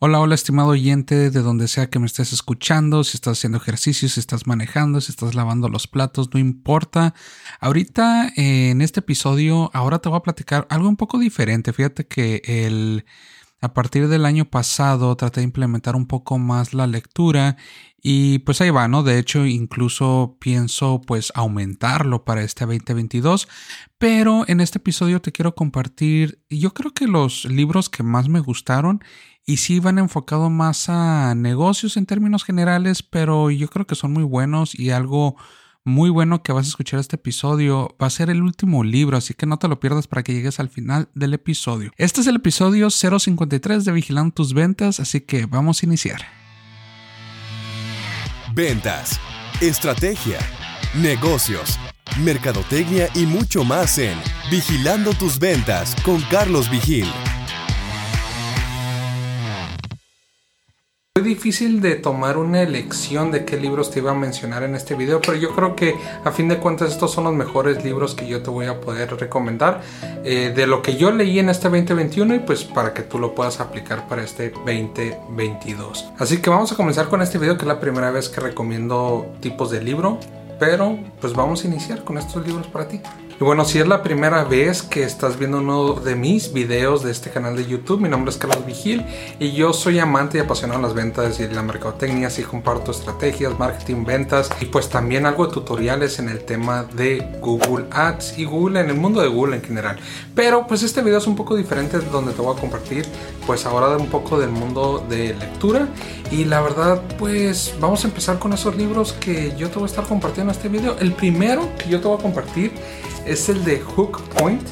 [0.00, 4.12] Hola, hola, estimado oyente, de donde sea que me estés escuchando, si estás haciendo ejercicios,
[4.12, 7.14] si estás manejando, si estás lavando los platos, no importa.
[7.58, 11.72] Ahorita en este episodio, ahora te voy a platicar algo un poco diferente.
[11.72, 13.06] Fíjate que el
[13.60, 17.56] a partir del año pasado traté de implementar un poco más la lectura
[18.00, 19.02] y pues ahí va, ¿no?
[19.02, 23.48] De hecho, incluso pienso pues aumentarlo para este 2022,
[23.98, 28.38] pero en este episodio te quiero compartir, yo creo que los libros que más me
[28.38, 29.02] gustaron
[29.48, 34.12] y sí van enfocado más a negocios en términos generales, pero yo creo que son
[34.12, 35.36] muy buenos y algo
[35.84, 37.96] muy bueno que vas a escuchar este episodio.
[38.00, 40.60] Va a ser el último libro, así que no te lo pierdas para que llegues
[40.60, 41.92] al final del episodio.
[41.96, 46.20] Este es el episodio 053 de Vigilando tus ventas, así que vamos a iniciar.
[48.54, 49.18] Ventas,
[49.62, 50.40] estrategia,
[50.94, 51.78] negocios,
[52.22, 54.18] mercadotecnia y mucho más en
[54.50, 57.06] Vigilando tus ventas con Carlos Vigil.
[61.28, 65.20] Difícil de tomar una elección de qué libros te iba a mencionar en este video,
[65.20, 68.42] pero yo creo que a fin de cuentas estos son los mejores libros que yo
[68.42, 69.82] te voy a poder recomendar
[70.24, 73.34] eh, de lo que yo leí en este 2021 y pues para que tú lo
[73.34, 76.06] puedas aplicar para este 2022.
[76.18, 79.26] Así que vamos a comenzar con este video que es la primera vez que recomiendo
[79.40, 80.18] tipos de libro,
[80.58, 83.00] pero pues vamos a iniciar con estos libros para ti.
[83.40, 87.12] Y bueno, si es la primera vez que estás viendo uno de mis videos de
[87.12, 89.06] este canal de YouTube, mi nombre es Carlos Vigil
[89.38, 93.56] y yo soy amante y apasionado de las ventas y la mercadotecnia, así comparto estrategias,
[93.56, 98.44] marketing, ventas y pues también algo de tutoriales en el tema de Google Ads y
[98.44, 100.00] Google en el mundo de Google en general.
[100.34, 103.06] Pero pues este video es un poco diferente donde te voy a compartir
[103.46, 105.86] pues ahora un poco del mundo de lectura
[106.32, 109.90] y la verdad pues vamos a empezar con esos libros que yo te voy a
[109.90, 110.96] estar compartiendo en este video.
[110.98, 112.72] El primero que yo te voy a compartir
[113.28, 114.62] es el de Hook Point.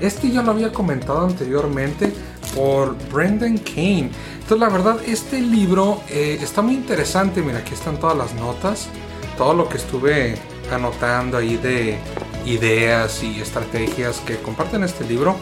[0.00, 2.12] Este ya lo había comentado anteriormente
[2.54, 4.10] por Brendan Kane.
[4.34, 7.42] Entonces la verdad este libro eh, está muy interesante.
[7.42, 8.88] Mira, aquí están todas las notas.
[9.36, 10.36] Todo lo que estuve
[10.72, 11.98] anotando ahí de
[12.46, 15.36] ideas y estrategias que comparten este libro.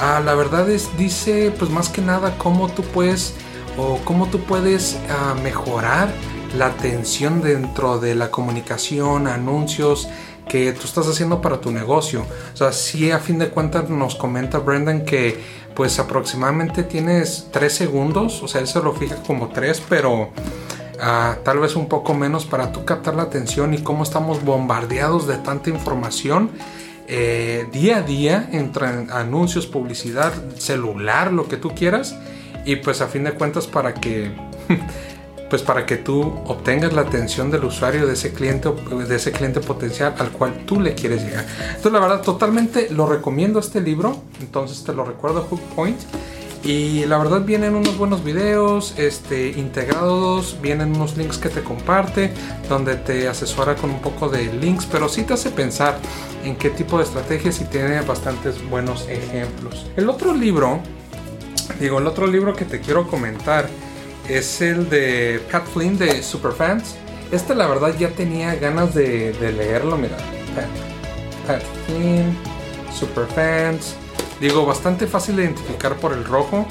[0.00, 3.34] Ah, la verdad es, dice pues más que nada cómo tú puedes
[3.78, 6.12] o cómo tú puedes ah, mejorar
[6.56, 10.08] la atención dentro de la comunicación, anuncios,
[10.52, 12.26] que tú estás haciendo para tu negocio.
[12.52, 15.40] O sea, sí a fin de cuentas nos comenta Brendan que
[15.74, 21.42] pues aproximadamente tienes 3 segundos, o sea, él se lo fija como 3, pero uh,
[21.42, 25.38] tal vez un poco menos para tú captar la atención y cómo estamos bombardeados de
[25.38, 26.50] tanta información.
[27.08, 32.14] Eh, día a día entre anuncios, publicidad, celular, lo que tú quieras
[32.66, 34.32] y pues a fin de cuentas para que
[35.52, 39.60] pues para que tú obtengas la atención del usuario de ese cliente de ese cliente
[39.60, 41.44] potencial al cual tú le quieres llegar.
[41.66, 46.00] Entonces la verdad totalmente lo recomiendo este libro, entonces te lo recuerdo Hook Point
[46.64, 52.32] y la verdad vienen unos buenos videos este, integrados, vienen unos links que te comparte,
[52.70, 55.98] donde te asesora con un poco de links, pero sí te hace pensar
[56.44, 59.84] en qué tipo de estrategias y tiene bastantes buenos ejemplos.
[59.98, 60.80] El otro libro,
[61.78, 63.68] digo, el otro libro que te quiero comentar
[64.32, 66.94] es el de Pat Flynn de Superfans.
[67.30, 70.16] Este la verdad ya tenía ganas de, leerlo, mira.
[71.46, 72.36] Pat Flynn,
[72.92, 73.94] Superfans.
[74.40, 76.66] Digo, bastante fácil de identificar por el rojo.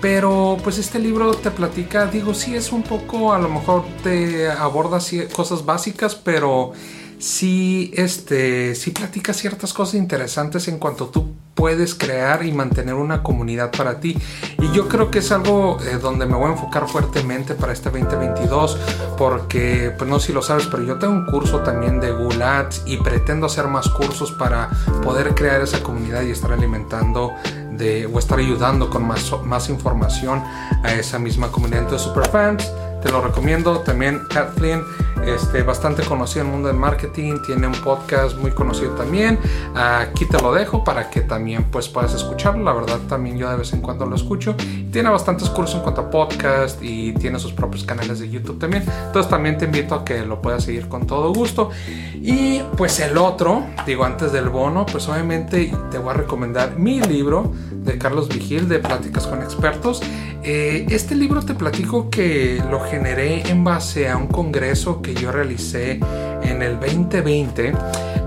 [0.00, 4.48] Pero pues este libro te platica, digo, sí es un poco, a lo mejor te
[4.48, 5.00] aborda
[5.32, 6.72] cosas básicas, pero
[7.18, 13.24] sí, este, sí platica ciertas cosas interesantes en cuanto tú puedes crear y mantener una
[13.24, 14.16] comunidad para ti.
[14.60, 17.90] Y yo creo que es algo eh, donde me voy a enfocar fuertemente para este
[17.90, 18.78] 2022,
[19.18, 22.38] porque, pues no sé si lo sabes, pero yo tengo un curso también de Google
[22.86, 24.70] y pretendo hacer más cursos para
[25.02, 27.32] poder crear esa comunidad y estar alimentando
[27.72, 30.44] de, o estar ayudando con más, más información
[30.84, 31.90] a esa misma comunidad.
[31.90, 32.70] de superfans
[33.02, 33.80] te lo recomiendo.
[33.80, 34.82] También Kathleen,
[35.26, 39.38] este, bastante conocido en el mundo del marketing, tiene un podcast muy conocido también.
[39.74, 42.64] Aquí te lo dejo para que también pues, puedas escucharlo.
[42.64, 44.54] La verdad, también yo de vez en cuando lo escucho.
[44.92, 48.84] Tiene bastantes cursos en cuanto a podcast y tiene sus propios canales de YouTube también.
[49.06, 51.70] Entonces, también te invito a que lo puedas seguir con todo gusto.
[52.14, 57.00] Y pues el otro, digo, antes del bono, pues obviamente te voy a recomendar mi
[57.00, 60.02] libro de Carlos Vigil de Pláticas con Expertos.
[60.42, 65.32] Eh, este libro te platico que lo generé en base a un congreso que yo
[65.32, 66.00] realicé
[66.42, 67.72] en el 2020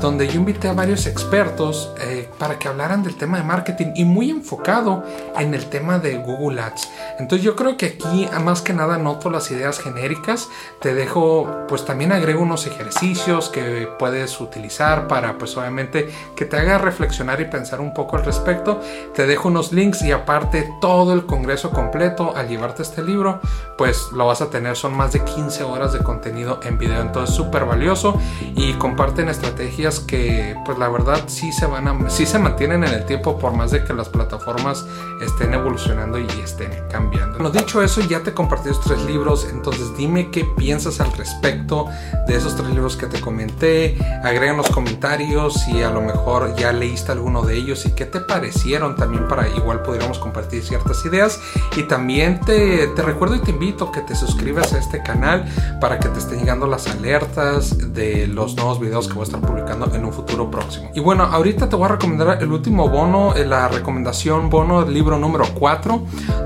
[0.00, 4.04] donde yo invité a varios expertos eh, para que hablaran del tema de marketing y
[4.04, 5.04] muy enfocado
[5.36, 6.88] en el tema de Google Ads.
[7.18, 10.48] Entonces yo creo que aquí más que nada noto las ideas genéricas,
[10.80, 16.56] te dejo pues también agrego unos ejercicios que puedes utilizar para pues obviamente que te
[16.56, 18.80] haga reflexionar y pensar un poco al respecto.
[19.14, 23.40] Te dejo unos links y aparte todo el congreso completo al llevarte este libro
[23.76, 27.34] pues lo vas a tener son más de 15 horas de contenido en video entonces
[27.34, 28.20] súper valioso
[28.54, 32.92] y comparten estrategias que pues la verdad sí se van a sí se mantienen en
[32.92, 34.84] el tiempo por más de que las plataformas
[35.22, 37.38] estén evolucionando y estén cambiando.
[37.38, 41.86] Bueno, dicho eso, ya te compartí estos tres libros, entonces dime qué piensas al respecto
[42.26, 43.96] de esos tres libros que te comenté.
[44.22, 48.04] Agrega en los comentarios si a lo mejor ya leíste alguno de ellos y qué
[48.04, 51.40] te parecieron también para igual pudiéramos compartir ciertas ideas.
[51.76, 55.44] Y también te, te recuerdo y te invito que te suscribas a este canal
[55.80, 59.40] para que te estén llegando las alertas de los nuevos videos que voy a estar
[59.40, 60.90] publicando en un futuro próximo.
[60.94, 64.94] Y bueno, ahorita te voy a recomendar el último bono, eh, la recomendación bono del
[64.94, 66.02] libro número 4,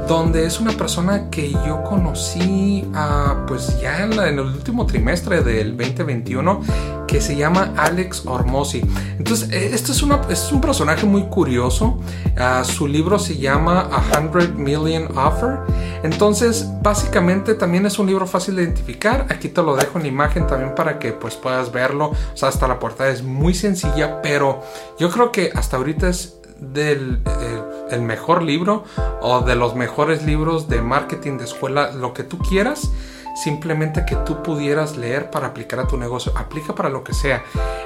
[0.07, 5.77] donde es una persona que yo conocí ah, pues ya en, el último trimestre del
[5.77, 8.81] 2021 que se llama Alex Ormosi.
[9.19, 12.01] Entonces, este es, es un personaje muy curioso.
[12.39, 15.59] Ah, su libro se llama A Hundred Million Offer.
[16.05, 19.27] Entonces, básicamente también es un libro fácil de identificar.
[19.29, 22.13] Aquí te lo dejo en imagen también para que pues puedas verlo.
[22.13, 24.63] O sea, hasta la portada es muy sencilla, pero
[24.99, 28.85] yo creo que hasta ahorita es del eh, el mejor libro
[29.21, 32.91] o de los mejores libros de marketing de escuela, lo que tú quieras,
[33.35, 36.33] simplemente que tú pudieras leer para aplicar a tu negocio.
[36.37, 37.45] Aplica para lo que sea.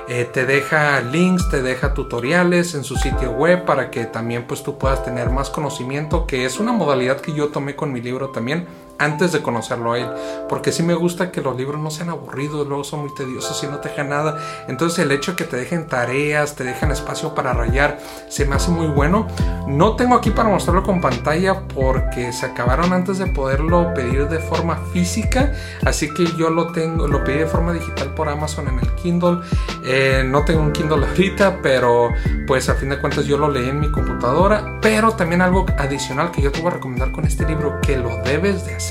[0.09, 4.63] Eh, te deja links, te deja tutoriales en su sitio web para que también pues
[4.63, 8.31] tú puedas tener más conocimiento, que es una modalidad que yo tomé con mi libro
[8.31, 8.67] también
[8.99, 10.09] antes de conocerlo a él,
[10.49, 13.67] porque sí me gusta que los libros no sean aburridos, luego son muy tediosos y
[13.67, 14.39] no te dejan nada.
[14.69, 17.99] Entonces el hecho de que te dejen tareas, te dejen espacio para rayar,
[18.29, 19.27] se me hace muy bueno.
[19.67, 24.39] No tengo aquí para mostrarlo con pantalla porque se acabaron antes de poderlo pedir de
[24.39, 25.53] forma física,
[25.85, 29.39] así que yo lo tengo, lo pedí de forma digital por Amazon en el Kindle.
[29.85, 32.11] Eh, no tengo un Kindle ahorita, pero
[32.47, 34.79] pues a fin de cuentas yo lo leí en mi computadora.
[34.81, 38.17] Pero también algo adicional que yo te voy a recomendar con este libro que lo
[38.23, 38.86] debes de hacer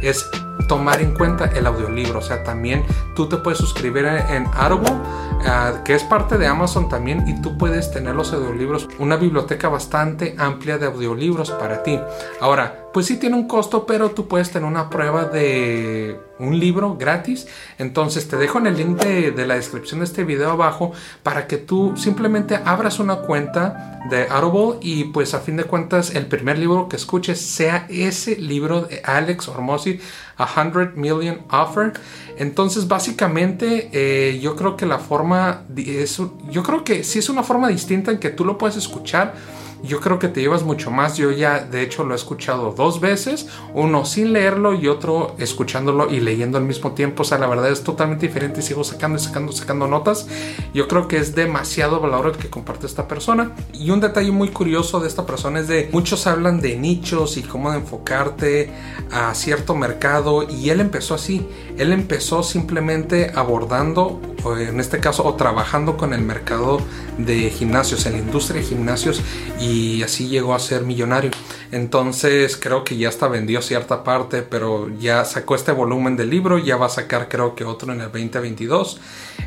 [0.00, 0.28] es
[0.68, 2.18] tomar en cuenta el audiolibro.
[2.18, 7.26] O sea, también tú te puedes suscribir en ah, que es parte de Amazon también,
[7.28, 11.98] y tú puedes tener los audiolibros, una biblioteca bastante amplia de audiolibros para ti.
[12.40, 16.96] Ahora, pues sí tiene un costo, pero tú puedes tener una prueba de un libro
[16.96, 17.46] gratis.
[17.78, 20.92] Entonces te dejo en el link de, la descripción de este video abajo
[21.22, 26.14] para que tú simplemente abras una cuenta de Audible y pues a fin de cuentas
[26.14, 30.00] el primer libro que escuches sea ese libro de Alex Ormosi,
[30.36, 31.92] A Hundred Million Offer.
[32.36, 37.42] Entonces básicamente eh, yo creo que la forma, es, yo creo que sí es una
[37.42, 39.34] forma distinta en que tú lo puedes escuchar
[39.82, 41.16] yo creo que te llevas mucho más.
[41.16, 46.10] Yo ya, de hecho, lo he escuchado dos veces, uno sin leerlo y otro escuchándolo
[46.10, 47.22] y leyendo al mismo tiempo.
[47.22, 50.26] O sea, la verdad es totalmente diferente sigo sacando y sacando, sacando notas.
[50.72, 53.52] Yo creo que es demasiado valor el que comparte esta persona.
[53.72, 57.42] Y un detalle muy curioso de esta persona es de muchos hablan de nichos y
[57.42, 58.70] cómo enfocarte
[59.10, 61.46] a cierto mercado y él empezó así.
[61.76, 64.20] Él empezó simplemente abordando,
[64.58, 66.80] en este caso, o trabajando con el mercado
[67.18, 69.20] de gimnasios, en la industria de gimnasios
[69.60, 71.30] y y así llegó a ser millonario.
[71.70, 76.58] Entonces creo que ya hasta vendió cierta parte, pero ya sacó este volumen del libro,
[76.58, 79.00] ya va a sacar creo que otro en el 2022.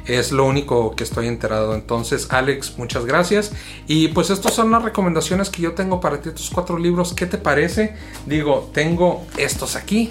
[0.05, 1.75] Es lo único que estoy enterado.
[1.75, 3.51] Entonces Alex, muchas gracias.
[3.87, 7.13] Y pues estas son las recomendaciones que yo tengo para ti, estos cuatro libros.
[7.13, 7.95] ¿Qué te parece?
[8.25, 10.09] Digo, tengo estos aquí.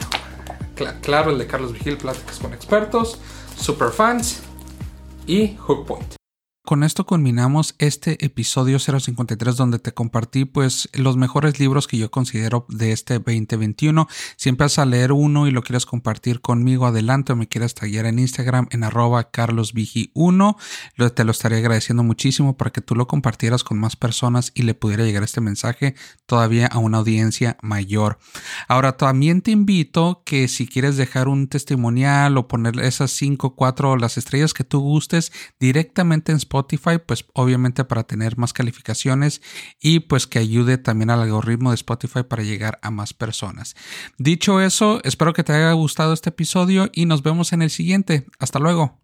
[1.02, 3.18] claro, el de Carlos Vigil, Pláticas con Expertos,
[3.56, 4.42] Superfans
[5.26, 6.23] y Hook Point.
[6.66, 12.10] Con esto culminamos este episodio 053 donde te compartí pues los mejores libros que yo
[12.10, 14.08] considero de este 2021.
[14.36, 18.06] Si empiezas a leer uno y lo quieres compartir conmigo adelante o me quieres tallar
[18.06, 20.56] en Instagram en arroba carlosvigi1,
[21.12, 24.72] te lo estaría agradeciendo muchísimo para que tú lo compartieras con más personas y le
[24.72, 25.94] pudiera llegar este mensaje
[26.24, 28.18] todavía a una audiencia mayor.
[28.68, 33.98] Ahora también te invito que si quieres dejar un testimonial o poner esas 5, 4
[33.98, 35.30] las estrellas que tú gustes
[35.60, 39.42] directamente en Spotify, pues obviamente para tener más calificaciones
[39.80, 43.74] y pues que ayude también al algoritmo de Spotify para llegar a más personas.
[44.18, 48.26] Dicho eso, espero que te haya gustado este episodio y nos vemos en el siguiente.
[48.38, 49.03] Hasta luego.